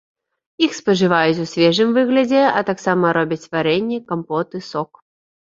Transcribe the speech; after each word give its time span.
Іх 0.67 0.71
спажываюць 0.77 1.41
у 1.43 1.45
свежым 1.51 1.89
выглядзе, 1.97 2.41
а 2.61 2.65
таксама 2.71 3.13
робяць 3.19 3.41
варэнне, 3.53 4.01
кампоты, 4.11 4.65
сок. 4.71 4.91